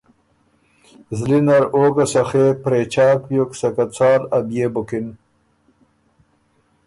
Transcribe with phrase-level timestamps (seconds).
[1.17, 5.07] زلی نر او ګه سخې پرېچاک بیوک سکه څال ا بيې بُکِن۔